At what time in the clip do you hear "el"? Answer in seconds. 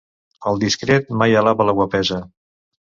0.51-0.57